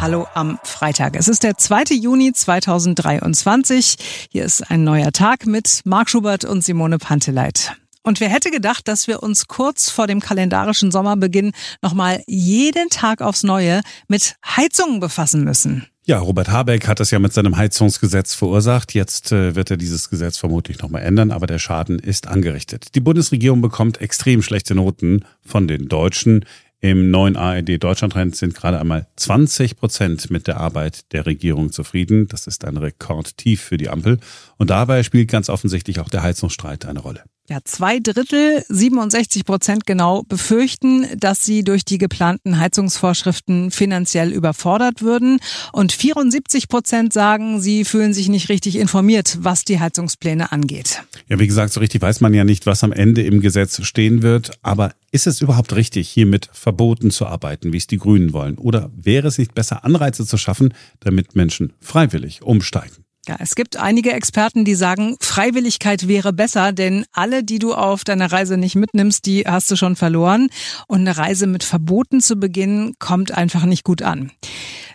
[0.00, 1.16] Hallo am Freitag.
[1.16, 1.96] Es ist der 2.
[2.00, 3.96] Juni 2023.
[4.30, 7.74] Hier ist ein neuer Tag mit Marc Schubert und Simone Panteleit.
[8.04, 11.50] Und wer hätte gedacht, dass wir uns kurz vor dem kalendarischen Sommerbeginn
[11.82, 15.88] nochmal jeden Tag aufs Neue mit Heizungen befassen müssen?
[16.04, 18.94] Ja, Robert Habeck hat das ja mit seinem Heizungsgesetz verursacht.
[18.94, 22.94] Jetzt äh, wird er dieses Gesetz vermutlich nochmal ändern, aber der Schaden ist angerichtet.
[22.94, 26.46] Die Bundesregierung bekommt extrem schlechte Noten von den Deutschen.
[26.80, 32.28] Im neuen ARD Deutschlandtrend sind gerade einmal 20 Prozent mit der Arbeit der Regierung zufrieden.
[32.28, 34.18] Das ist ein Rekordtief für die Ampel.
[34.58, 37.24] Und dabei spielt ganz offensichtlich auch der Heizungsstreit eine Rolle.
[37.50, 45.00] Ja, zwei Drittel, 67 Prozent genau, befürchten, dass sie durch die geplanten Heizungsvorschriften finanziell überfordert
[45.00, 45.40] würden.
[45.72, 51.02] Und 74 Prozent sagen, sie fühlen sich nicht richtig informiert, was die Heizungspläne angeht.
[51.28, 54.22] Ja, wie gesagt, so richtig weiß man ja nicht, was am Ende im Gesetz stehen
[54.22, 54.50] wird.
[54.62, 58.58] Aber ist es überhaupt richtig, hier mit Verboten zu arbeiten, wie es die Grünen wollen?
[58.58, 63.04] Oder wäre es nicht besser, Anreize zu schaffen, damit Menschen freiwillig umsteigen?
[63.28, 68.02] Ja, es gibt einige Experten, die sagen, Freiwilligkeit wäre besser, denn alle, die du auf
[68.02, 70.48] deiner Reise nicht mitnimmst, die hast du schon verloren.
[70.86, 74.32] Und eine Reise mit Verboten zu beginnen, kommt einfach nicht gut an.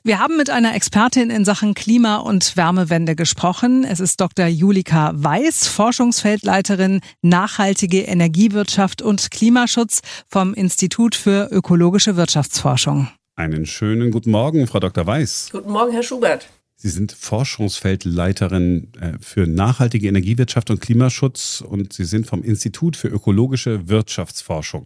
[0.06, 3.86] Wir haben mit einer Expertin in Sachen Klima- und Wärmewende gesprochen.
[3.86, 4.48] Es ist Dr.
[4.48, 13.08] Julika Weiß, Forschungsfeldleiterin Nachhaltige Energiewirtschaft und Klimaschutz vom Institut für ökologische Wirtschaftsforschung.
[13.38, 15.08] Einen schönen guten Morgen, Frau Dr.
[15.08, 15.52] Weiß.
[15.54, 16.50] Guten Morgen, Herr Schubert.
[16.76, 23.08] Sie sind Forschungsfeldleiterin äh, für nachhaltige Energiewirtschaft und Klimaschutz und Sie sind vom Institut für
[23.08, 24.86] ökologische Wirtschaftsforschung.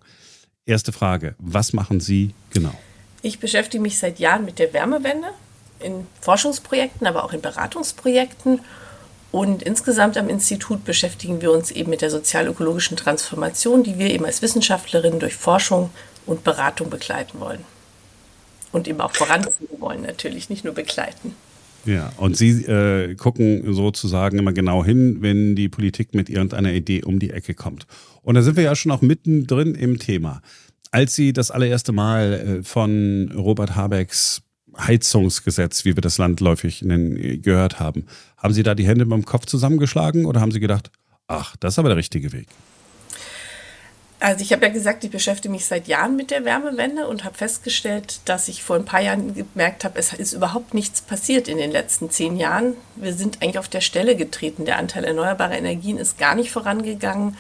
[0.67, 2.77] Erste Frage, was machen Sie genau?
[3.21, 5.29] Ich beschäftige mich seit Jahren mit der Wärmewende
[5.79, 8.59] in Forschungsprojekten, aber auch in Beratungsprojekten.
[9.31, 14.25] Und insgesamt am Institut beschäftigen wir uns eben mit der sozial-ökologischen Transformation, die wir eben
[14.25, 15.89] als Wissenschaftlerinnen durch Forschung
[16.25, 17.63] und Beratung begleiten wollen.
[18.71, 21.33] Und eben auch voranbringen wollen, natürlich, nicht nur begleiten.
[21.85, 27.03] Ja, und Sie äh, gucken sozusagen immer genau hin, wenn die Politik mit irgendeiner Idee
[27.03, 27.87] um die Ecke kommt.
[28.23, 30.41] Und da sind wir ja schon auch mittendrin im Thema.
[30.91, 34.41] Als Sie das allererste Mal äh, von Robert Habecks
[34.77, 38.05] Heizungsgesetz, wie wir das landläufig nennen, gehört haben,
[38.37, 40.91] haben Sie da die Hände beim Kopf zusammengeschlagen oder haben Sie gedacht,
[41.27, 42.47] ach, das ist aber der richtige Weg?
[44.19, 47.37] Also ich habe ja gesagt, ich beschäftige mich seit Jahren mit der Wärmewende und habe
[47.37, 51.57] festgestellt, dass ich vor ein paar Jahren gemerkt habe, es ist überhaupt nichts passiert in
[51.57, 52.73] den letzten zehn Jahren.
[52.95, 54.65] Wir sind eigentlich auf der Stelle getreten.
[54.65, 57.37] Der Anteil erneuerbarer Energien ist gar nicht vorangegangen.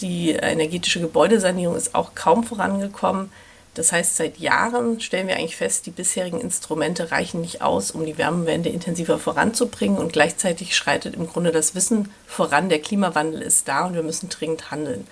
[0.00, 3.30] Die energetische Gebäudesanierung ist auch kaum vorangekommen.
[3.74, 8.06] Das heißt, seit Jahren stellen wir eigentlich fest, die bisherigen Instrumente reichen nicht aus, um
[8.06, 9.98] die Wärmewende intensiver voranzubringen.
[9.98, 14.28] Und gleichzeitig schreitet im Grunde das Wissen voran, der Klimawandel ist da und wir müssen
[14.28, 15.06] dringend handeln.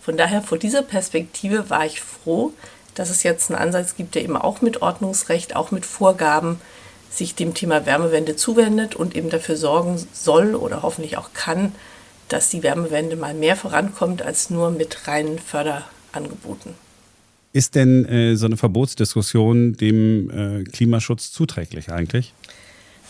[0.00, 2.52] Von daher, vor dieser Perspektive war ich froh,
[2.94, 6.60] dass es jetzt einen Ansatz gibt, der eben auch mit Ordnungsrecht, auch mit Vorgaben
[7.10, 11.74] sich dem Thema Wärmewende zuwendet und eben dafür sorgen soll oder hoffentlich auch kann,
[12.28, 16.74] dass die Wärmewende mal mehr vorankommt als nur mit reinen Förderangeboten.
[17.52, 22.34] Ist denn äh, so eine Verbotsdiskussion dem äh, Klimaschutz zuträglich eigentlich?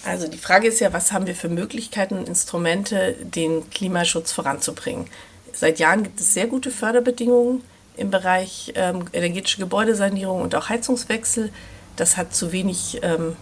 [0.04, 5.06] Also die Frage ist ja, was haben wir für Möglichkeiten und Instrumente, den Klimaschutz voranzubringen?
[5.52, 7.62] Seit Jahren gibt es sehr gute Förderbedingungen
[7.96, 11.50] im Bereich ähm, energetische Gebäudesanierung und auch Heizungswechsel.
[11.96, 13.36] Das hat zu wenig ähm,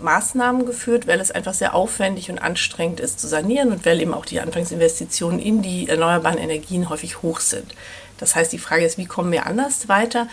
[0.00, 4.14] Maßnahmen geführt, weil es einfach sehr aufwendig und anstrengend ist zu sanieren und weil eben
[4.14, 7.74] auch die Anfangsinvestitionen in die erneuerbaren Energien häufig hoch sind.
[8.18, 10.26] Das heißt, die Frage ist, wie kommen wir anders weiter?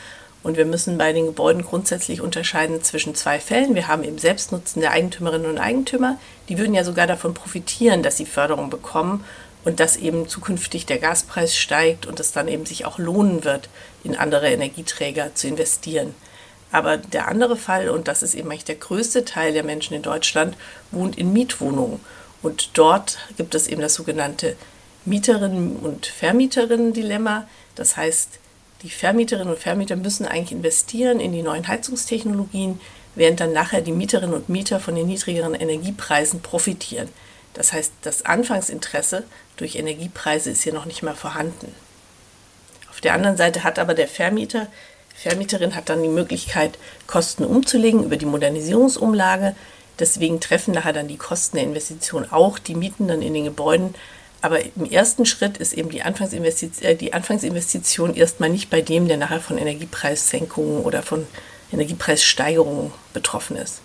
[0.43, 3.75] Und wir müssen bei den Gebäuden grundsätzlich unterscheiden zwischen zwei Fällen.
[3.75, 6.17] Wir haben eben selbstnutzende Eigentümerinnen und Eigentümer.
[6.49, 9.23] Die würden ja sogar davon profitieren, dass sie Förderung bekommen
[9.65, 13.69] und dass eben zukünftig der Gaspreis steigt und es dann eben sich auch lohnen wird,
[14.03, 16.15] in andere Energieträger zu investieren.
[16.71, 20.01] Aber der andere Fall, und das ist eben eigentlich der größte Teil der Menschen in
[20.01, 20.57] Deutschland,
[20.91, 21.99] wohnt in Mietwohnungen.
[22.41, 24.55] Und dort gibt es eben das sogenannte
[25.05, 27.47] Mieterinnen- und Vermieterinnen-Dilemma.
[27.75, 28.39] Das heißt,
[28.83, 32.79] die Vermieterinnen und Vermieter müssen eigentlich investieren in die neuen Heizungstechnologien,
[33.15, 37.09] während dann nachher die Mieterinnen und Mieter von den niedrigeren Energiepreisen profitieren.
[37.53, 39.23] Das heißt, das Anfangsinteresse
[39.55, 41.73] durch Energiepreise ist hier noch nicht mehr vorhanden.
[42.89, 44.67] Auf der anderen Seite hat aber der Vermieter,
[45.17, 46.77] Vermieterin hat dann die Möglichkeit,
[47.07, 49.55] Kosten umzulegen über die Modernisierungsumlage.
[49.97, 53.95] Deswegen treffen nachher dann die Kosten der Investition auch die Mietenden in den Gebäuden.
[54.41, 59.07] Aber im ersten Schritt ist eben die Anfangsinvestition, äh, die Anfangsinvestition erstmal nicht bei dem,
[59.07, 61.25] der nachher von Energiepreissenkungen oder von
[61.73, 63.81] Energiepreissteigerungen betroffen ist.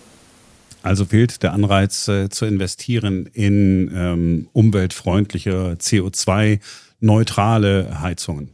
[0.83, 8.53] Also fehlt der Anreiz äh, zu investieren in ähm, umweltfreundliche, CO2-neutrale Heizungen.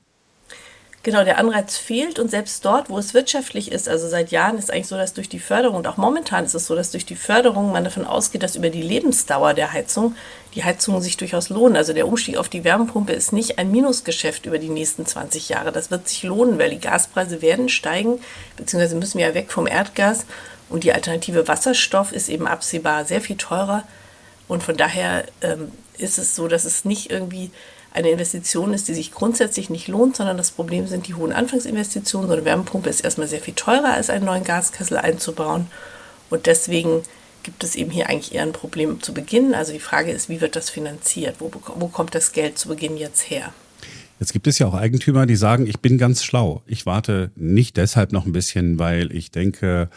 [1.01, 4.69] Genau, der Anreiz fehlt und selbst dort, wo es wirtschaftlich ist, also seit Jahren ist
[4.69, 7.15] eigentlich so, dass durch die Förderung und auch momentan ist es so, dass durch die
[7.15, 10.15] Förderung man davon ausgeht, dass über die Lebensdauer der Heizung
[10.55, 11.77] die Heizungen sich durchaus lohnen.
[11.77, 15.71] Also der Umstieg auf die Wärmepumpe ist nicht ein Minusgeschäft über die nächsten 20 Jahre.
[15.71, 18.19] Das wird sich lohnen, weil die Gaspreise werden steigen,
[18.57, 20.25] beziehungsweise müssen wir ja weg vom Erdgas
[20.67, 23.83] und die Alternative Wasserstoff ist eben absehbar sehr viel teurer
[24.49, 27.51] und von daher ähm, ist es so, dass es nicht irgendwie
[27.91, 32.27] eine Investition ist, die sich grundsätzlich nicht lohnt, sondern das Problem sind die hohen Anfangsinvestitionen.
[32.27, 35.67] So eine Wärmepumpe ist erstmal sehr viel teurer, als einen neuen Gaskessel einzubauen.
[36.29, 37.01] Und deswegen
[37.43, 39.55] gibt es eben hier eigentlich eher ein Problem zu Beginn.
[39.55, 41.37] Also die Frage ist, wie wird das finanziert?
[41.39, 43.53] Wo, wo kommt das Geld zu Beginn jetzt her?
[44.19, 46.61] Jetzt gibt es ja auch Eigentümer, die sagen, ich bin ganz schlau.
[46.67, 49.89] Ich warte nicht deshalb noch ein bisschen, weil ich denke,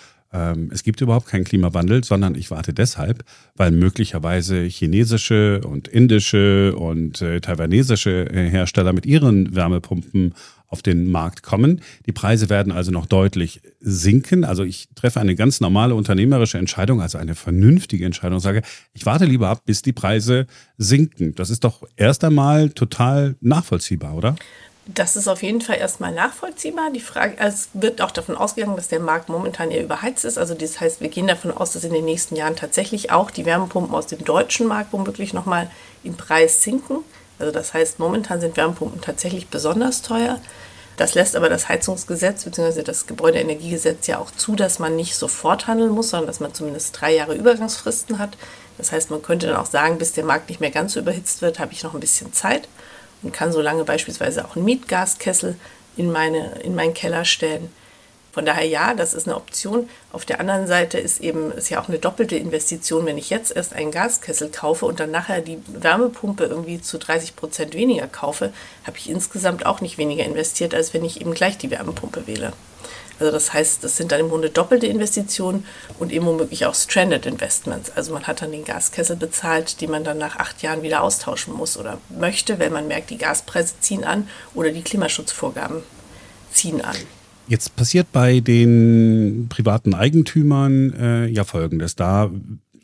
[0.70, 3.24] es gibt überhaupt keinen Klimawandel, sondern ich warte deshalb,
[3.54, 10.34] weil möglicherweise chinesische und indische und äh, taiwanesische äh, Hersteller mit ihren Wärmepumpen
[10.68, 11.82] auf den Markt kommen.
[12.06, 14.44] Die Preise werden also noch deutlich sinken.
[14.44, 18.62] Also ich treffe eine ganz normale unternehmerische Entscheidung, also eine vernünftige Entscheidung, sage,
[18.94, 20.46] ich warte lieber ab, bis die Preise
[20.78, 21.34] sinken.
[21.34, 24.34] Das ist doch erst einmal total nachvollziehbar, oder?
[24.86, 26.90] Das ist auf jeden Fall erstmal nachvollziehbar.
[26.90, 30.38] Die Frage, also es wird auch davon ausgegangen, dass der Markt momentan eher überheizt ist.
[30.38, 33.46] Also das heißt, wir gehen davon aus, dass in den nächsten Jahren tatsächlich auch die
[33.46, 35.70] Wärmepumpen aus dem deutschen Markt womöglich nochmal
[36.02, 36.98] im Preis sinken.
[37.38, 40.40] Also das heißt, momentan sind Wärmepumpen tatsächlich besonders teuer.
[40.96, 42.82] Das lässt aber das Heizungsgesetz bzw.
[42.82, 47.00] das Gebäudeenergiegesetz ja auch zu, dass man nicht sofort handeln muss, sondern dass man zumindest
[47.00, 48.36] drei Jahre Übergangsfristen hat.
[48.78, 51.40] Das heißt, man könnte dann auch sagen, bis der Markt nicht mehr ganz so überhitzt
[51.40, 52.68] wird, habe ich noch ein bisschen Zeit
[53.22, 55.56] und kann so lange beispielsweise auch einen Mietgaskessel
[55.96, 57.70] in, meine, in meinen Keller stellen.
[58.32, 59.90] Von daher ja, das ist eine Option.
[60.10, 63.54] Auf der anderen Seite ist eben ist ja auch eine doppelte Investition, wenn ich jetzt
[63.54, 68.52] erst einen Gaskessel kaufe und dann nachher die Wärmepumpe irgendwie zu 30 Prozent weniger kaufe,
[68.86, 72.54] habe ich insgesamt auch nicht weniger investiert, als wenn ich eben gleich die Wärmepumpe wähle.
[73.22, 75.64] Also das heißt, das sind dann im Grunde doppelte Investitionen
[76.00, 77.92] und eben womöglich auch Stranded Investments.
[77.94, 81.54] Also man hat dann den Gaskessel bezahlt, den man dann nach acht Jahren wieder austauschen
[81.54, 85.82] muss oder möchte, wenn man merkt, die Gaspreise ziehen an oder die Klimaschutzvorgaben
[86.50, 86.96] ziehen an.
[87.46, 91.94] Jetzt passiert bei den privaten Eigentümern äh, ja Folgendes.
[91.94, 92.28] Da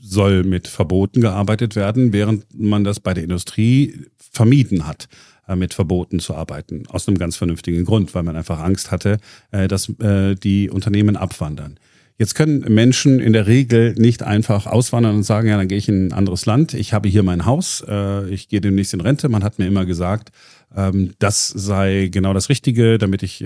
[0.01, 5.09] soll mit Verboten gearbeitet werden, während man das bei der Industrie vermieden hat.
[5.49, 6.85] Äh, mit Verboten zu arbeiten.
[6.89, 9.17] Aus einem ganz vernünftigen Grund, weil man einfach Angst hatte,
[9.51, 11.79] äh, dass äh, die Unternehmen abwandern.
[12.19, 15.89] Jetzt können Menschen in der Regel nicht einfach auswandern und sagen, ja, dann gehe ich
[15.89, 16.75] in ein anderes Land.
[16.75, 17.85] Ich habe hier mein Haus,
[18.29, 19.29] ich gehe demnächst in Rente.
[19.29, 20.33] Man hat mir immer gesagt,
[20.77, 23.45] ähm, das sei genau das Richtige, damit ich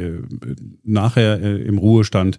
[0.82, 2.38] nachher im Ruhestand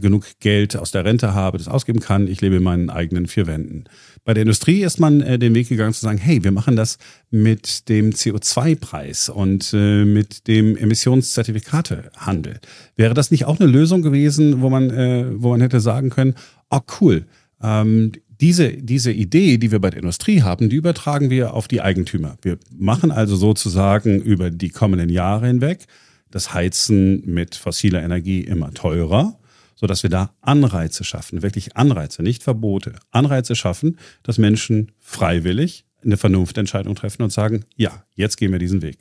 [0.00, 2.28] genug Geld aus der Rente habe, das ausgeben kann.
[2.28, 3.86] Ich lebe in meinen eigenen vier Wänden.
[4.24, 6.98] Bei der Industrie ist man äh, den Weg gegangen zu sagen, hey, wir machen das
[7.30, 12.60] mit dem CO2-Preis und äh, mit dem Emissionszertifikatehandel.
[12.96, 16.34] Wäre das nicht auch eine Lösung gewesen, wo man, äh, wo man hätte sagen können,
[16.70, 17.26] oh cool,
[17.62, 21.80] ähm, diese, diese Idee, die wir bei der Industrie haben, die übertragen wir auf die
[21.80, 22.36] Eigentümer.
[22.42, 25.86] Wir machen also sozusagen über die kommenden Jahre hinweg
[26.30, 29.38] das Heizen mit fossiler Energie immer teurer
[29.74, 36.16] sodass wir da Anreize schaffen, wirklich Anreize, nicht Verbote, Anreize schaffen, dass Menschen freiwillig eine
[36.16, 38.98] Vernunftentscheidung treffen und sagen, ja, jetzt gehen wir diesen Weg.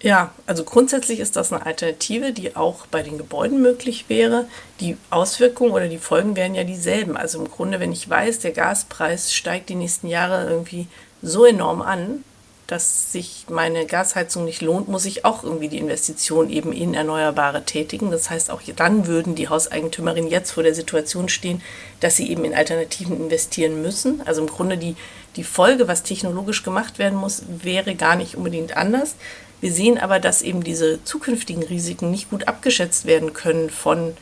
[0.00, 4.46] Ja, also grundsätzlich ist das eine Alternative, die auch bei den Gebäuden möglich wäre.
[4.80, 7.16] Die Auswirkungen oder die Folgen wären ja dieselben.
[7.16, 10.86] Also im Grunde, wenn ich weiß, der Gaspreis steigt die nächsten Jahre irgendwie
[11.20, 12.22] so enorm an,
[12.68, 17.64] dass sich meine Gasheizung nicht lohnt, muss ich auch irgendwie die Investition eben in Erneuerbare
[17.64, 18.10] tätigen.
[18.10, 21.62] Das heißt, auch dann würden die Hauseigentümerinnen jetzt vor der Situation stehen,
[22.00, 24.20] dass sie eben in Alternativen investieren müssen.
[24.26, 24.96] Also im Grunde die,
[25.36, 29.16] die Folge, was technologisch gemacht werden muss, wäre gar nicht unbedingt anders.
[29.60, 34.16] Wir sehen aber, dass eben diese zukünftigen Risiken nicht gut abgeschätzt werden können von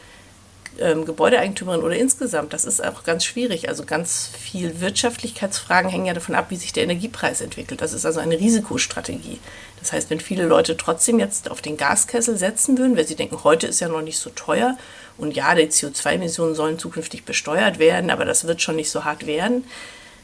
[0.78, 3.68] ähm, Gebäudeeigentümerin oder insgesamt, das ist auch ganz schwierig.
[3.68, 7.80] Also ganz viel Wirtschaftlichkeitsfragen hängen ja davon ab, wie sich der Energiepreis entwickelt.
[7.80, 9.38] Das ist also eine Risikostrategie.
[9.80, 13.44] Das heißt, wenn viele Leute trotzdem jetzt auf den Gaskessel setzen würden, weil sie denken,
[13.44, 14.76] heute ist ja noch nicht so teuer
[15.18, 19.26] und ja, die CO2-Emissionen sollen zukünftig besteuert werden, aber das wird schon nicht so hart
[19.26, 19.64] werden,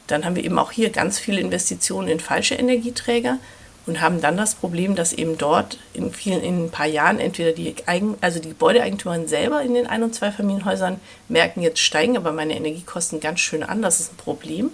[0.06, 3.38] dann haben wir eben auch hier ganz viele Investitionen in falsche Energieträger
[3.86, 7.52] und haben dann das Problem, dass eben dort in vielen in ein paar Jahren entweder
[7.52, 12.32] die Eigen, also die Gebäudeeigentümer selber in den Ein- und Zweifamilienhäusern merken, jetzt steigen aber
[12.32, 14.70] meine Energiekosten ganz schön an, das ist ein Problem.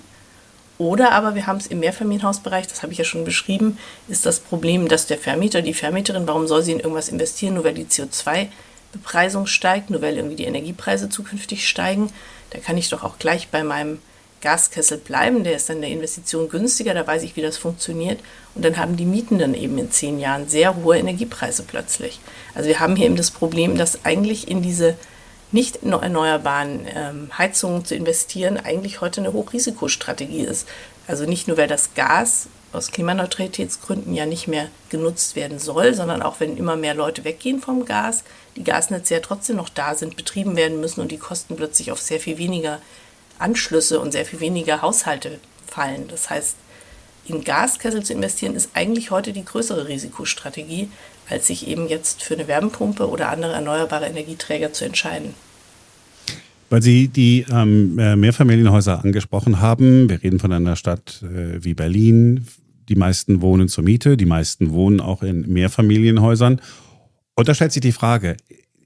[0.77, 4.39] Oder aber wir haben es im Mehrfamilienhausbereich, das habe ich ja schon beschrieben, ist das
[4.39, 7.87] Problem, dass der Vermieter, die Vermieterin, warum soll sie in irgendwas investieren, nur weil die
[7.87, 12.13] CO2-Bepreisung steigt, nur weil irgendwie die Energiepreise zukünftig steigen.
[12.51, 13.99] Da kann ich doch auch gleich bei meinem
[14.41, 18.21] Gaskessel bleiben, der ist dann der Investition günstiger, da weiß ich, wie das funktioniert.
[18.55, 22.21] Und dann haben die Mietenden eben in zehn Jahren sehr hohe Energiepreise plötzlich.
[22.55, 24.97] Also wir haben hier eben das Problem, dass eigentlich in diese
[25.51, 30.69] nicht erneuerbaren ähm, Heizungen zu investieren eigentlich heute eine Hochrisikostrategie ist.
[31.07, 36.21] Also nicht nur, weil das Gas aus Klimaneutralitätsgründen ja nicht mehr genutzt werden soll, sondern
[36.21, 38.25] auch wenn immer mehr Leute weggehen vom Gas,
[38.57, 42.01] die Gasnetze ja trotzdem noch da sind, betrieben werden müssen und die Kosten plötzlich auf
[42.01, 42.81] sehr viel weniger
[43.39, 46.09] Anschlüsse und sehr viel weniger Haushalte fallen.
[46.09, 46.57] Das heißt,
[47.27, 50.89] in Gaskessel zu investieren ist eigentlich heute die größere Risikostrategie,
[51.29, 55.35] als sich eben jetzt für eine Wärmepumpe oder andere erneuerbare Energieträger zu entscheiden.
[56.71, 61.75] Weil Sie die ähm, äh, Mehrfamilienhäuser angesprochen haben, wir reden von einer Stadt äh, wie
[61.75, 62.47] Berlin.
[62.89, 66.61] Die meisten wohnen zur Miete, die meisten wohnen auch in Mehrfamilienhäusern.
[67.35, 68.37] Und da stellt sich die Frage,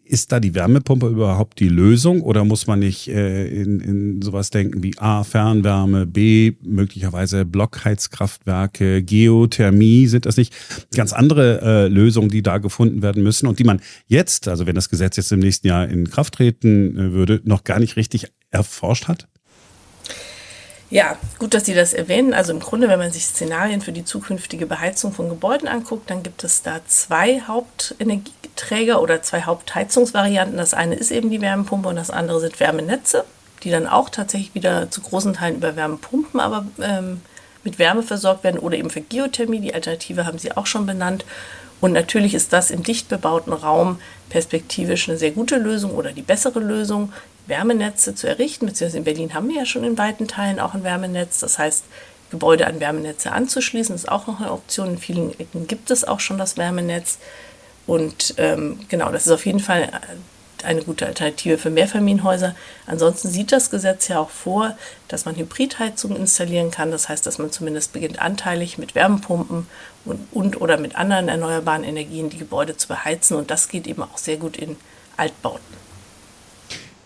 [0.05, 4.51] ist da die Wärmepumpe überhaupt die Lösung oder muss man nicht äh, in, in sowas
[4.51, 10.07] denken wie A, Fernwärme, B, möglicherweise Blockheizkraftwerke, Geothermie?
[10.07, 10.55] Sind das nicht
[10.95, 14.75] ganz andere äh, Lösungen, die da gefunden werden müssen und die man jetzt, also wenn
[14.75, 18.27] das Gesetz jetzt im nächsten Jahr in Kraft treten äh, würde, noch gar nicht richtig
[18.51, 19.29] erforscht hat?
[20.93, 22.35] Ja, gut, dass Sie das erwähnen.
[22.35, 26.23] Also im Grunde, wenn man sich Szenarien für die zukünftige Beheizung von Gebäuden anguckt, dann
[26.23, 30.59] gibt es da zwei Hauptenergieträger oder zwei Hauptheizungsvarianten.
[30.59, 33.25] Das eine ist eben die Wärmepumpe und das andere sind Wärmenetze,
[33.63, 37.23] die dann auch tatsächlich wieder zu großen Teilen über Wärmepumpen, aber ähm,
[37.65, 39.61] mit Wärme versorgt werden oder eben für Geothermie.
[39.61, 41.25] Die Alternative haben Sie auch schon benannt.
[41.81, 46.23] Und natürlich ist das im dicht bebauten Raum perspektivisch eine sehr gute Lösung oder die
[46.23, 47.15] bessere Lösung.
[47.47, 50.85] Wärmenetze zu errichten, beziehungsweise in Berlin haben wir ja schon in weiten Teilen auch ein
[50.85, 51.41] Wärmenetz.
[51.41, 51.85] Das heißt,
[52.31, 54.91] Gebäude an Wärmenetze anzuschließen, ist auch noch eine Option.
[54.91, 57.19] In vielen Ecken gibt es auch schon das Wärmenetz.
[57.87, 59.91] Und ähm, genau, das ist auf jeden Fall
[60.65, 62.55] eine gute Alternative für Mehrfamilienhäuser.
[62.87, 64.77] Ansonsten sieht das Gesetz ja auch vor,
[65.09, 66.91] dass man Hybridheizungen installieren kann.
[66.91, 69.67] Das heißt, dass man zumindest beginnt, anteilig mit Wärmepumpen
[70.05, 73.37] und, und oder mit anderen erneuerbaren Energien die Gebäude zu beheizen.
[73.37, 74.77] Und das geht eben auch sehr gut in
[75.17, 75.92] Altbauten.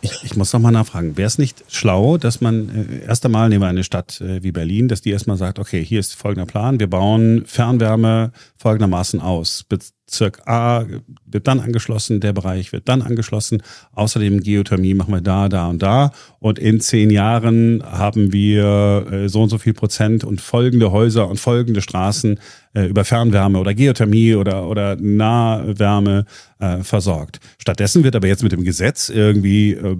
[0.06, 3.48] Ich, ich muss noch mal nachfragen, wäre es nicht schlau, dass man äh, erst einmal,
[3.48, 6.46] nehmen wir eine Stadt äh, wie Berlin, dass die erstmal sagt, okay, hier ist folgender
[6.46, 9.64] Plan, wir bauen Fernwärme folgendermaßen aus.
[10.06, 10.86] Bezirk A
[11.26, 13.62] wird dann angeschlossen, der Bereich wird dann angeschlossen.
[13.92, 16.12] Außerdem Geothermie machen wir da, da und da.
[16.38, 21.28] Und in zehn Jahren haben wir äh, so und so viel Prozent und folgende Häuser
[21.28, 22.38] und folgende Straßen
[22.74, 26.24] äh, über Fernwärme oder Geothermie oder, oder Nahwärme
[26.60, 27.40] äh, versorgt.
[27.58, 29.96] Stattdessen wird aber jetzt mit dem Gesetz irgendwie äh,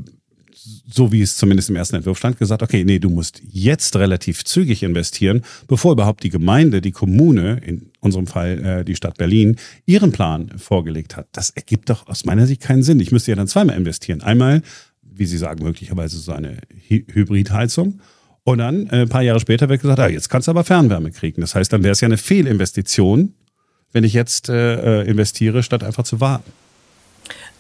[0.89, 4.45] so wie es zumindest im ersten Entwurf stand, gesagt, okay, nee, du musst jetzt relativ
[4.45, 9.57] zügig investieren, bevor überhaupt die Gemeinde, die Kommune, in unserem Fall äh, die Stadt Berlin,
[9.85, 11.29] ihren Plan vorgelegt hat.
[11.33, 13.01] Das ergibt doch aus meiner Sicht keinen Sinn.
[13.01, 14.23] Ich müsste ja dann zweimal investieren.
[14.23, 14.63] Einmal,
[15.03, 16.59] wie Sie sagen, möglicherweise so eine
[16.89, 18.01] Hy Hybridheizung.
[18.45, 21.11] Und dann äh, ein paar Jahre später wird gesagt, ah, jetzt kannst du aber Fernwärme
[21.11, 21.41] kriegen.
[21.41, 23.35] Das heißt, dann wäre es ja eine Fehlinvestition,
[23.93, 26.53] wenn ich jetzt äh, äh investiere, statt einfach zu warten.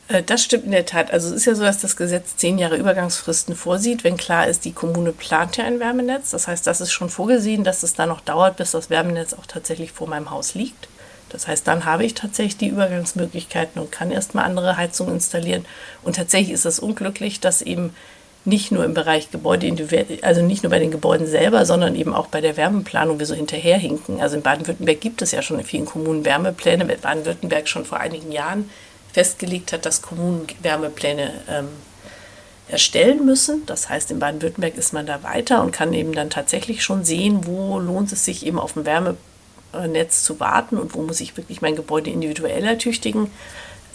[0.09, 1.13] Äh, das stimmt in der Tat.
[1.13, 4.65] Also es ist ja so, dass das Gesetz zehn Jahre Übergangsfristen vorsieht, wenn klar ist,
[4.65, 6.31] die Kommune plant ja ein Wärmenetz.
[6.31, 9.47] Das heißt, das ist schon vorgesehen, dass es dann noch dauert, bis das Wärmenetz auch
[9.47, 10.89] tatsächlich vor meinem Haus liegt.
[11.29, 15.67] Das heißt, dann habe ich tatsächlich die Übergangsmöglichkeiten und kann erstmal andere Heizungen installieren.
[16.05, 17.95] Und tatsächlich ist es unglücklich, dass eben
[18.45, 19.75] nicht nur im Bereich Gebäude,
[20.23, 23.35] also nicht nur bei den Gebäuden selber, sondern eben auch bei der Wärmeplanung wir so
[23.35, 24.21] hinterherhinken.
[24.21, 26.85] Also in Baden-Württemberg gibt es ja schon in vielen Kommunen Wärmepläne.
[26.85, 28.71] Mit Baden-Württemberg schon vor einigen Jahren
[29.17, 31.69] festgelegt hat, dass Kommunen Wärmepläne ähm,
[32.69, 33.65] erstellen müssen.
[33.65, 37.47] Das heißt, in Baden-Württemberg ist man da weiter und kann eben dann tatsächlich schon sehen,
[37.47, 41.63] wo lohnt es sich eben auf ein Wärmenetz zu warten und wo muss ich wirklich
[41.63, 43.31] mein Gebäude individuell ertüchtigen.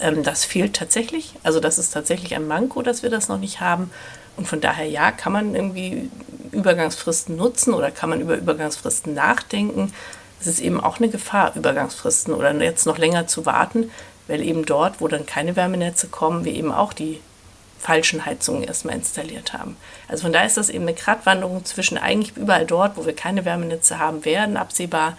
[0.00, 1.34] Ähm, das fehlt tatsächlich.
[1.44, 3.92] Also das ist tatsächlich ein Manko, dass wir das noch nicht haben.
[4.36, 6.10] Und von daher, ja, kann man irgendwie
[6.50, 9.92] Übergangsfristen nutzen oder kann man über Übergangsfristen nachdenken.
[10.40, 13.92] Es ist eben auch eine Gefahr, Übergangsfristen oder jetzt noch länger zu warten,
[14.28, 17.20] weil eben dort, wo dann keine Wärmenetze kommen, wir eben auch die
[17.78, 19.76] falschen Heizungen erstmal installiert haben.
[20.08, 23.44] Also von daher ist das eben eine Gratwanderung zwischen eigentlich überall dort, wo wir keine
[23.44, 25.16] Wärmenetze haben werden, absehbar,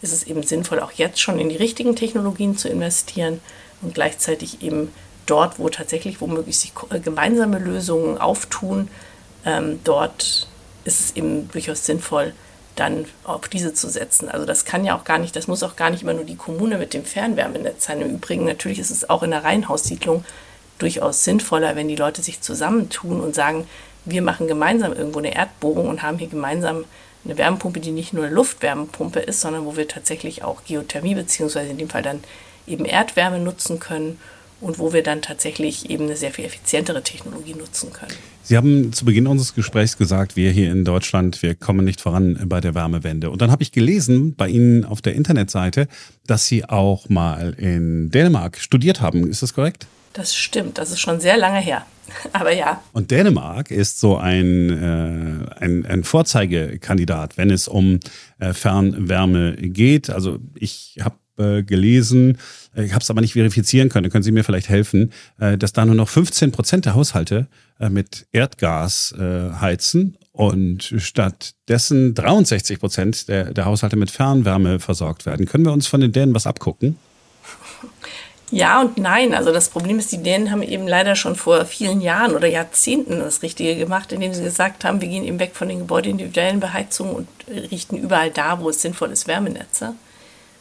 [0.00, 3.40] ist es eben sinnvoll, auch jetzt schon in die richtigen Technologien zu investieren
[3.82, 4.92] und gleichzeitig eben
[5.26, 8.88] dort, wo tatsächlich womöglich sich äh, gemeinsame Lösungen auftun,
[9.44, 10.48] ähm, dort
[10.84, 12.32] ist es eben durchaus sinnvoll,
[12.76, 14.28] dann auf diese zu setzen.
[14.28, 16.36] Also das kann ja auch gar nicht, das muss auch gar nicht immer nur die
[16.36, 18.00] Kommune mit dem Fernwärmenetz sein.
[18.00, 20.24] Im Übrigen natürlich ist es auch in der Reihenhaussiedlung
[20.78, 23.66] durchaus sinnvoller, wenn die Leute sich zusammentun und sagen,
[24.04, 26.84] wir machen gemeinsam irgendwo eine Erdbohrung und haben hier gemeinsam
[27.24, 31.70] eine Wärmepumpe, die nicht nur eine Luftwärmepumpe ist, sondern wo wir tatsächlich auch Geothermie beziehungsweise
[31.70, 32.22] in dem Fall dann
[32.66, 34.20] eben Erdwärme nutzen können
[34.60, 38.14] und wo wir dann tatsächlich eben eine sehr viel effizientere Technologie nutzen können.
[38.42, 42.38] Sie haben zu Beginn unseres Gesprächs gesagt, wir hier in Deutschland, wir kommen nicht voran
[42.46, 43.30] bei der Wärmewende.
[43.30, 45.88] Und dann habe ich gelesen bei Ihnen auf der Internetseite,
[46.26, 49.28] dass Sie auch mal in Dänemark studiert haben.
[49.28, 49.86] Ist das korrekt?
[50.12, 51.84] Das stimmt, das ist schon sehr lange her.
[52.32, 52.82] Aber ja.
[52.92, 58.00] Und Dänemark ist so ein, äh, ein, ein Vorzeigekandidat, wenn es um
[58.38, 60.08] äh, Fernwärme geht.
[60.08, 62.38] Also ich habe äh, gelesen,
[62.74, 65.72] äh, ich habe es aber nicht verifizieren können, können Sie mir vielleicht helfen, äh, dass
[65.72, 67.46] da nur noch 15 Prozent der Haushalte
[67.90, 75.44] mit Erdgas heizen und stattdessen 63 Prozent der, der Haushalte mit Fernwärme versorgt werden.
[75.44, 76.96] Können wir uns von den Dänen was abgucken?
[78.50, 79.34] Ja und nein.
[79.34, 83.18] Also das Problem ist, die Dänen haben eben leider schon vor vielen Jahren oder Jahrzehnten
[83.18, 87.14] das Richtige gemacht, indem sie gesagt haben, wir gehen eben weg von den gebäudeindividuellen Beheizungen
[87.14, 89.94] und richten überall da, wo es sinnvoll ist, Wärmenetze.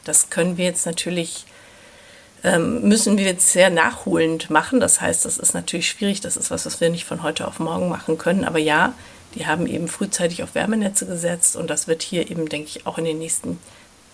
[0.06, 1.46] Das können wir jetzt natürlich,
[2.44, 4.80] ähm, müssen wir jetzt sehr nachholend machen.
[4.80, 6.22] Das heißt, das ist natürlich schwierig.
[6.22, 8.46] Das ist was, was wir nicht von heute auf morgen machen können.
[8.46, 8.94] Aber ja,
[9.36, 12.98] die haben eben frühzeitig auf Wärmenetze gesetzt und das wird hier eben, denke ich, auch
[12.98, 13.60] in den nächsten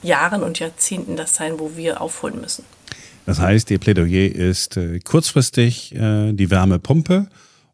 [0.02, 2.66] Jahren und Jahrzehnten das sein, wo wir aufholen müssen.
[3.28, 7.28] Das heißt, Ihr Plädoyer ist äh, kurzfristig äh, die Wärmepumpe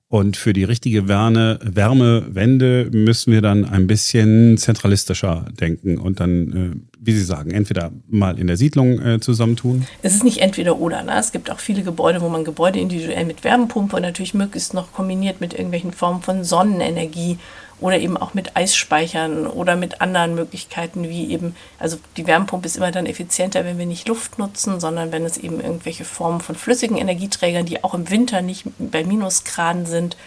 [0.09, 6.53] und für die richtige Wärme, Wärmewende müssen wir dann ein bisschen zentralistischer denken und dann,
[6.53, 9.85] äh, wie Sie sagen, entweder mal in der Siedlung äh, zusammentun.
[10.01, 11.03] Es ist nicht entweder oder.
[11.03, 11.11] Ne?
[11.19, 14.93] Es gibt auch viele Gebäude, wo man Gebäude individuell mit Wärmepumpe und natürlich möglichst noch
[14.93, 17.37] kombiniert mit irgendwelchen Formen von Sonnenenergie
[17.79, 22.77] oder eben auch mit Eisspeichern oder mit anderen Möglichkeiten wie eben, also die Wärmepumpe ist
[22.77, 26.55] immer dann effizienter, wenn wir nicht Luft nutzen, sondern wenn es eben irgendwelche Formen von
[26.55, 30.17] flüssigen Energieträgern, die auch im Winter nicht bei Minusgraden sind,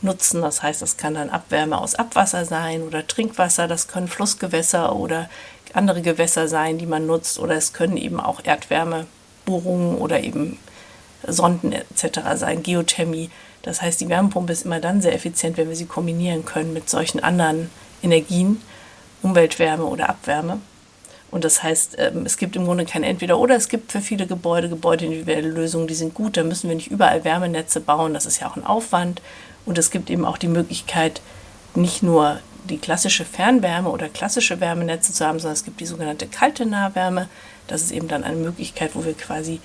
[0.00, 0.42] nutzen.
[0.42, 5.28] Das heißt, das kann dann Abwärme aus Abwasser sein oder Trinkwasser, das können Flussgewässer oder
[5.72, 10.58] andere Gewässer sein, die man nutzt oder es können eben auch Erdwärmebohrungen oder eben
[11.26, 12.20] Sonden etc.
[12.36, 13.30] sein, Geothermie.
[13.64, 16.90] Das heißt, die Wärmepumpe ist immer dann sehr effizient, wenn wir sie kombinieren können mit
[16.90, 17.70] solchen anderen
[18.02, 18.60] Energien,
[19.22, 20.60] Umweltwärme oder Abwärme.
[21.30, 23.56] Und das heißt, ähm, es gibt im Grunde kein Entweder oder.
[23.56, 26.36] Es gibt für viele Gebäude gebäudeindividuelle Lösungen, die sind gut.
[26.36, 28.12] Da müssen wir nicht überall Wärmenetze bauen.
[28.12, 29.22] Das ist ja auch ein Aufwand.
[29.64, 31.22] Und es gibt eben auch die Möglichkeit,
[31.74, 36.26] nicht nur die klassische Fernwärme oder klassische Wärmenetze zu haben, sondern es gibt die sogenannte
[36.26, 37.28] kalte Nahwärme.
[37.66, 39.60] Das ist eben dann eine Möglichkeit, wo wir quasi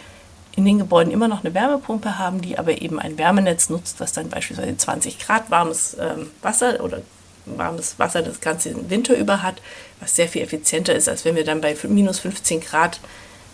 [0.60, 4.12] in den Gebäuden immer noch eine Wärmepumpe haben, die aber eben ein Wärmenetz nutzt, was
[4.12, 7.02] dann beispielsweise 20 Grad warmes ähm, Wasser oder
[7.46, 9.62] warmes Wasser das ganze Winter über hat,
[10.02, 13.00] was sehr viel effizienter ist, als wenn wir dann bei minus 15 Grad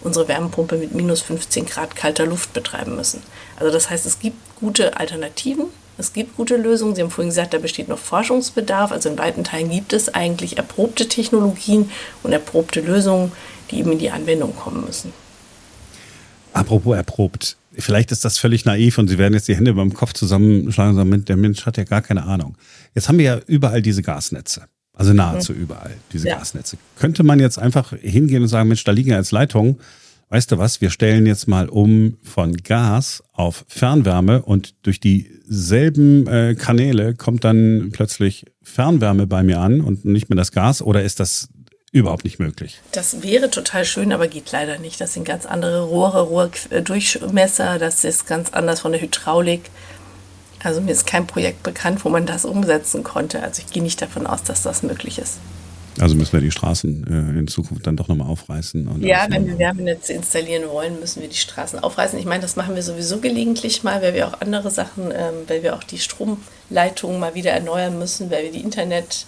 [0.01, 3.21] unsere Wärmepumpe mit minus 15 Grad kalter Luft betreiben müssen.
[3.57, 6.95] Also das heißt, es gibt gute Alternativen, es gibt gute Lösungen.
[6.95, 8.91] Sie haben vorhin gesagt, da besteht noch Forschungsbedarf.
[8.91, 11.89] Also in weiten Teilen gibt es eigentlich erprobte Technologien
[12.21, 13.31] und erprobte Lösungen,
[13.71, 15.13] die eben in die Anwendung kommen müssen.
[16.55, 17.57] Apropos erprobt.
[17.73, 21.09] Vielleicht ist das völlig naiv und Sie werden jetzt die Hände beim Kopf zusammenschlagen und
[21.09, 22.55] sagen, der Mensch hat ja gar keine Ahnung.
[22.93, 24.63] Jetzt haben wir ja überall diese Gasnetze.
[24.93, 25.61] Also nahezu mhm.
[25.61, 26.37] überall diese ja.
[26.37, 26.77] Gasnetze.
[26.97, 29.77] Könnte man jetzt einfach hingehen und sagen, Mensch, da liegen ja als Leitungen,
[30.29, 36.25] weißt du was, wir stellen jetzt mal um von Gas auf Fernwärme und durch dieselben
[36.27, 41.03] äh, Kanäle kommt dann plötzlich Fernwärme bei mir an und nicht mehr das Gas oder
[41.03, 41.49] ist das
[41.95, 42.81] überhaupt nicht möglich.
[42.91, 44.99] Das wäre total schön, aber geht leider nicht.
[44.99, 49.61] Das sind ganz andere Rohre, Rohrdurchmesser, das ist ganz anders von der Hydraulik.
[50.61, 53.41] Also mir ist kein Projekt bekannt, wo man das umsetzen konnte.
[53.41, 55.37] Also ich gehe nicht davon aus, dass das möglich ist.
[55.97, 59.01] Also müssen wir die Straßen äh, in Zukunft dann doch nochmal aufreißen.
[59.01, 62.19] ja, wenn wir Wärmenetze installieren wollen, müssen wir die Straßen aufreißen.
[62.19, 65.63] Ich meine, das machen wir sowieso gelegentlich mal, weil wir auch andere Sachen, ähm, weil
[65.63, 69.25] wir auch die Stromleitungen mal wieder erneuern müssen, weil wir die Internet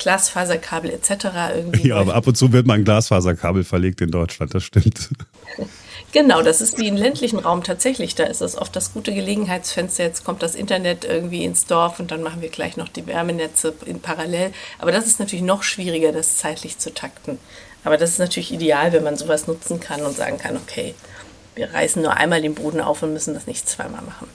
[0.00, 1.10] Glasfaserkabel etc.
[1.54, 1.88] irgendwie.
[1.88, 5.10] Ja, aber ab und zu wird mal ein Glasfaserkabel verlegt in Deutschland, das stimmt.
[6.12, 8.16] Genau, das ist wie im ländlichen Raum tatsächlich.
[8.16, 10.02] Da ist es oft das gute Gelegenheitsfenster.
[10.02, 13.74] Jetzt kommt das Internet irgendwie ins Dorf und dann machen wir gleich noch die Wärmenetze
[13.86, 14.50] in parallel.
[14.80, 17.38] Aber das ist natürlich noch schwieriger, das zeitlich zu takten.
[17.84, 20.94] Aber das ist natürlich ideal, wenn man sowas nutzen kann und sagen kann, okay,
[21.54, 24.26] wir reißen nur einmal den Boden auf und müssen das nicht zweimal machen.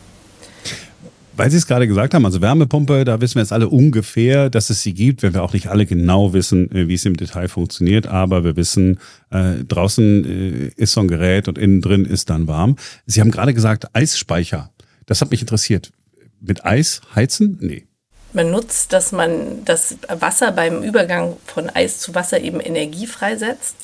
[1.37, 4.69] Weil Sie es gerade gesagt haben, also Wärmepumpe, da wissen wir jetzt alle ungefähr, dass
[4.69, 7.49] es sie gibt, wenn wir auch nicht alle genau wissen, äh, wie es im Detail
[7.49, 8.99] funktioniert, aber wir wissen,
[9.31, 12.77] äh, draußen äh, ist so ein Gerät und innen drin ist dann warm.
[13.05, 14.71] Sie haben gerade gesagt, Eisspeicher.
[15.07, 15.91] Das hat mich interessiert.
[16.39, 17.57] Mit Eis heizen?
[17.59, 17.85] Nee.
[18.31, 23.75] Man nutzt, dass man das Wasser beim Übergang von Eis zu Wasser eben Energie freisetzt.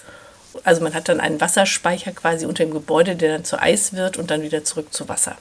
[0.63, 4.17] Also man hat dann einen Wasserspeicher quasi unter dem Gebäude, der dann zu Eis wird
[4.17, 5.35] und dann wieder zurück zu Wasser.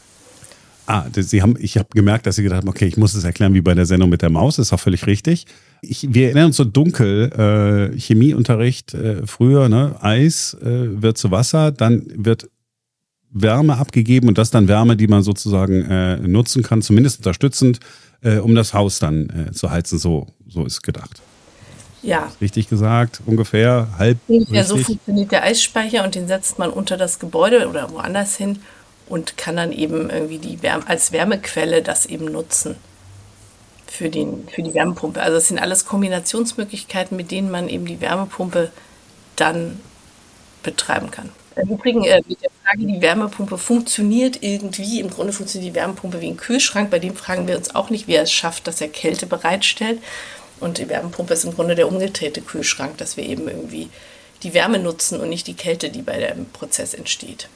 [0.92, 3.54] Ah, Sie haben, ich habe gemerkt, dass Sie gedacht haben, okay, ich muss es erklären
[3.54, 5.46] wie bei der Sendung mit der Maus, das ist auch völlig richtig.
[5.82, 9.94] Ich, wir erinnern uns so dunkel, äh, Chemieunterricht äh, früher, ne?
[10.00, 12.50] Eis äh, wird zu Wasser, dann wird
[13.30, 17.78] Wärme abgegeben und das dann Wärme, die man sozusagen äh, nutzen kann, zumindest unterstützend,
[18.22, 19.96] äh, um das Haus dann äh, zu heizen.
[19.96, 21.22] So, so ist gedacht.
[22.02, 22.32] Ja.
[22.40, 24.18] Richtig gesagt, ungefähr halb.
[24.26, 28.58] Ungefähr so funktioniert der Eisspeicher und den setzt man unter das Gebäude oder woanders hin
[29.10, 32.76] und kann dann eben irgendwie die Wärme, als Wärmequelle das eben nutzen
[33.88, 35.20] für, den, für die Wärmepumpe.
[35.20, 38.70] Also es sind alles Kombinationsmöglichkeiten, mit denen man eben die Wärmepumpe
[39.34, 39.80] dann
[40.62, 41.30] betreiben kann.
[41.56, 46.20] Im Übrigen äh, mit der Frage, die Wärmepumpe funktioniert irgendwie, im Grunde funktioniert die Wärmepumpe
[46.20, 48.80] wie ein Kühlschrank, bei dem fragen wir uns auch nicht, wie er es schafft, dass
[48.80, 50.00] er Kälte bereitstellt.
[50.60, 53.88] Und die Wärmepumpe ist im Grunde der umgedrehte Kühlschrank, dass wir eben irgendwie
[54.44, 57.48] die Wärme nutzen und nicht die Kälte, die bei dem Prozess entsteht.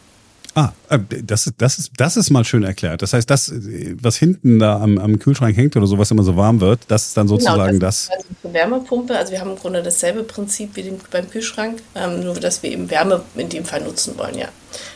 [0.57, 3.03] Ah, äh, das ist, das ist, das ist mal schön erklärt.
[3.03, 3.53] Das heißt, das,
[4.01, 7.09] was hinten da am, am Kühlschrank hängt oder so, was immer so warm wird, das
[7.09, 8.07] ist dann sozusagen genau, das.
[8.07, 8.17] Das.
[8.17, 12.21] Also eine Wärmepumpe, also wir haben im Grunde dasselbe Prinzip wie den, beim Kühlschrank, ähm,
[12.21, 14.49] nur dass wir eben Wärme in dem Fall nutzen wollen, ja.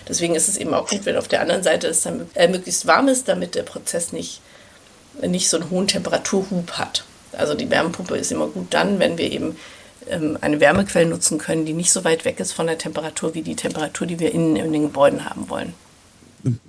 [0.08, 2.86] Deswegen ist es eben auch gut, wenn auf der anderen Seite es dann äh, möglichst
[2.86, 4.40] warm ist, damit der Prozess nicht,
[5.26, 7.04] nicht so einen hohen Temperaturhub hat.
[7.32, 9.56] Also die Wärmepumpe ist immer gut dann, wenn wir eben
[10.10, 13.56] eine Wärmequelle nutzen können, die nicht so weit weg ist von der Temperatur wie die
[13.56, 15.72] Temperatur, die wir innen in den Gebäuden haben wollen.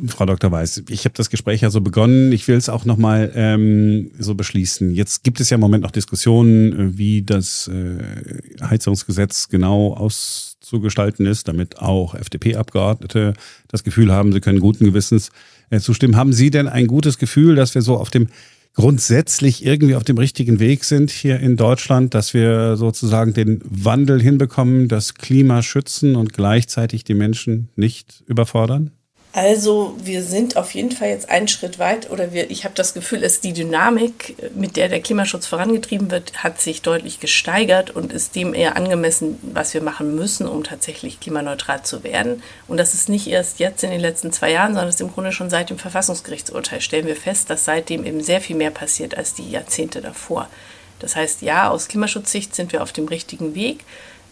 [0.08, 0.52] Frau Dr.
[0.52, 2.32] Weiß, ich habe das Gespräch ja so begonnen.
[2.32, 4.94] Ich will es auch nochmal ähm, so beschließen.
[4.94, 11.26] Jetzt gibt es ja im Moment noch Diskussionen, äh, wie das äh, Heizungsgesetz genau auszugestalten
[11.26, 13.34] ist, damit auch FDP-Abgeordnete
[13.68, 15.30] das Gefühl haben, sie können guten Gewissens
[15.70, 16.16] äh, zustimmen.
[16.16, 18.28] Haben Sie denn ein gutes Gefühl, dass wir so auf dem
[18.76, 24.22] grundsätzlich irgendwie auf dem richtigen Weg sind hier in Deutschland, dass wir sozusagen den Wandel
[24.22, 28.92] hinbekommen, das Klima schützen und gleichzeitig die Menschen nicht überfordern?
[29.32, 32.96] Also wir sind auf jeden Fall jetzt einen Schritt weit oder wir, ich habe das
[32.96, 38.12] Gefühl, dass die Dynamik, mit der der Klimaschutz vorangetrieben wird, hat sich deutlich gesteigert und
[38.12, 42.42] ist dem eher angemessen, was wir machen müssen, um tatsächlich klimaneutral zu werden.
[42.68, 45.32] Und das ist nicht erst jetzt in den letzten zwei Jahren, sondern ist im Grunde
[45.32, 49.36] schon seit dem Verfassungsgerichtsurteil stellen wir fest, dass seitdem eben sehr viel mehr passiert als
[49.36, 50.50] die Jahrzehnte davor.
[50.98, 53.86] Das heißt, ja, aus Klimaschutzsicht sind wir auf dem richtigen Weg.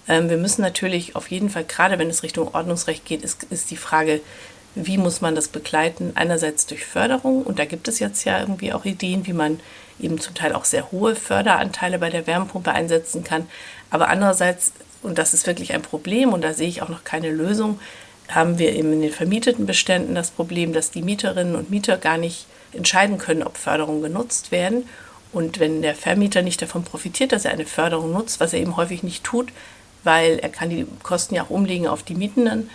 [0.08, 3.70] Ähm, wir müssen natürlich auf jeden Fall, gerade wenn es Richtung Ordnungsrecht geht, ist, ist
[3.70, 4.22] die Frage,
[4.86, 6.12] wie muss man das begleiten?
[6.16, 9.60] Einerseits durch Förderung und da gibt es jetzt ja irgendwie auch Ideen, wie man
[10.00, 13.48] eben zum Teil auch sehr hohe Förderanteile bei der Wärmepumpe einsetzen kann.
[13.90, 17.32] Aber andererseits, und das ist wirklich ein Problem und da sehe ich auch noch keine
[17.32, 17.80] Lösung,
[18.30, 22.18] haben wir eben in den vermieteten Beständen das Problem, dass die Mieterinnen und Mieter gar
[22.18, 24.88] nicht entscheiden können, ob Förderungen genutzt werden.
[25.32, 28.78] Und wenn der Vermieter nicht davon profitiert, dass er eine Förderung nutzt, was er eben
[28.78, 29.50] häufig nicht tut,
[30.04, 32.70] weil er kann die Kosten ja auch umlegen auf die Mietenden,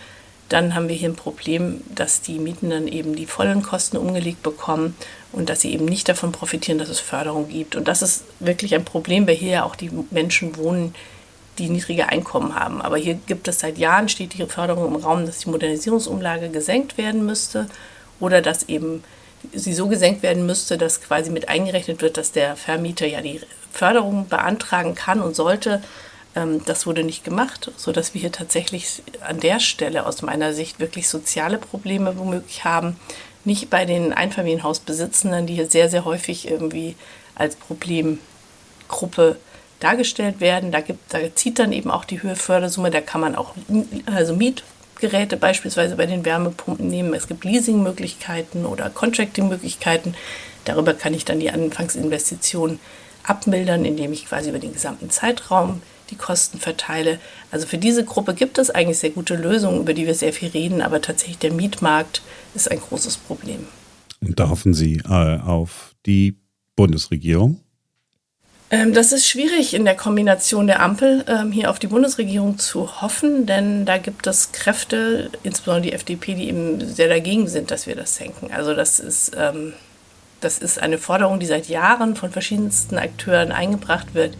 [0.53, 4.95] dann haben wir hier ein Problem, dass die Mietenden eben die vollen Kosten umgelegt bekommen
[5.31, 7.75] und dass sie eben nicht davon profitieren, dass es Förderung gibt.
[7.75, 10.93] Und das ist wirklich ein Problem, weil hier ja auch die Menschen wohnen,
[11.57, 12.83] die niedrige Einkommen haben.
[12.83, 16.99] Aber hier gibt es seit Jahren, steht die Förderung im Raum, dass die Modernisierungsumlage gesenkt
[16.99, 17.67] werden müsste
[18.19, 19.03] oder dass eben
[19.53, 23.41] sie so gesenkt werden müsste, dass quasi mit eingerechnet wird, dass der Vermieter ja die
[23.71, 25.81] Förderung beantragen kann und sollte,
[26.33, 31.07] das wurde nicht gemacht, sodass wir hier tatsächlich an der Stelle aus meiner Sicht wirklich
[31.07, 32.97] soziale Probleme womöglich haben.
[33.45, 36.95] Nicht bei den Einfamilienhausbesitzenden, die hier sehr, sehr häufig irgendwie
[37.35, 39.37] als Problemgruppe
[39.79, 40.71] dargestellt werden.
[40.71, 42.89] Da, gibt, da zieht dann eben auch die Höhe Fördersumme.
[42.89, 43.53] Da kann man auch
[44.05, 47.13] also Mietgeräte beispielsweise bei den Wärmepumpen nehmen.
[47.13, 50.15] Es gibt Leasingmöglichkeiten oder Contracting-Möglichkeiten.
[50.65, 52.79] Darüber kann ich dann die Anfangsinvestitionen
[53.23, 57.19] abmildern, indem ich quasi über den gesamten Zeitraum die Kosten verteile.
[57.51, 60.49] Also für diese Gruppe gibt es eigentlich sehr gute Lösungen, über die wir sehr viel
[60.49, 62.21] reden, aber tatsächlich der Mietmarkt
[62.55, 63.67] ist ein großes Problem.
[64.21, 66.37] Und da hoffen Sie äh, auf die
[66.75, 67.59] Bundesregierung?
[68.73, 73.01] Ähm, das ist schwierig in der Kombination der Ampel ähm, hier auf die Bundesregierung zu
[73.01, 77.85] hoffen, denn da gibt es Kräfte, insbesondere die FDP, die eben sehr dagegen sind, dass
[77.85, 78.51] wir das senken.
[78.51, 79.73] Also das ist, ähm,
[80.41, 84.35] das ist eine Forderung, die seit Jahren von verschiedensten Akteuren eingebracht wird.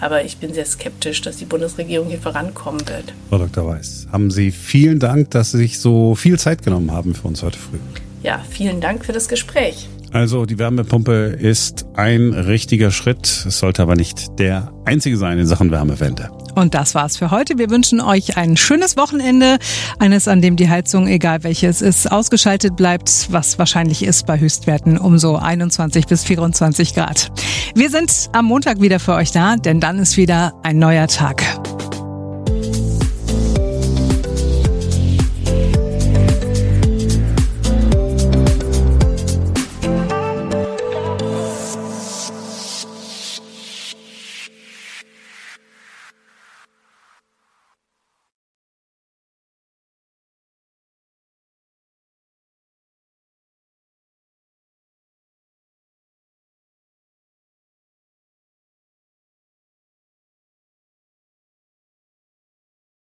[0.00, 3.12] Aber ich bin sehr skeptisch, dass die Bundesregierung hier vorankommen wird.
[3.28, 3.66] Frau Dr.
[3.66, 7.42] Weiß, haben Sie vielen Dank, dass Sie sich so viel Zeit genommen haben für uns
[7.42, 7.78] heute früh.
[8.22, 9.88] Ja, vielen Dank für das Gespräch.
[10.12, 13.44] Also die Wärmepumpe ist ein richtiger Schritt.
[13.46, 16.30] Es sollte aber nicht der einzige sein in Sachen Wärmewende.
[16.58, 17.56] Und das war's für heute.
[17.56, 19.58] Wir wünschen euch ein schönes Wochenende.
[20.00, 24.98] Eines, an dem die Heizung, egal welches ist, ausgeschaltet bleibt, was wahrscheinlich ist bei Höchstwerten
[24.98, 27.30] um so 21 bis 24 Grad.
[27.76, 31.44] Wir sind am Montag wieder für euch da, denn dann ist wieder ein neuer Tag.